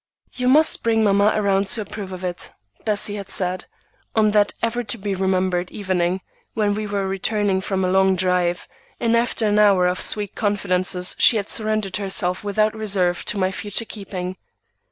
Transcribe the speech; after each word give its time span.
"You 0.33 0.47
must 0.47 0.81
bring 0.81 1.03
mamma 1.03 1.31
around 1.35 1.67
to 1.67 1.81
approve 1.81 2.11
of 2.11 2.23
it," 2.23 2.51
Bessie 2.85 3.17
had 3.17 3.29
said, 3.29 3.65
on 4.15 4.31
that 4.31 4.51
ever 4.63 4.83
to 4.83 4.97
be 4.97 5.13
remembered 5.13 5.69
evening, 5.69 6.21
when 6.55 6.73
we 6.73 6.87
were 6.87 7.07
returning 7.07 7.61
from 7.61 7.85
a 7.85 7.91
long 7.91 8.15
drive, 8.15 8.67
and 8.99 9.15
after 9.15 9.47
an 9.47 9.59
hour 9.59 9.85
of 9.85 10.01
sweet 10.01 10.33
confidences 10.33 11.15
she 11.19 11.37
had 11.37 11.49
surrendered 11.49 11.97
herself 11.97 12.43
without 12.43 12.75
reserve 12.75 13.23
to 13.25 13.37
my 13.37 13.51
future 13.51 13.85
keeping. 13.85 14.37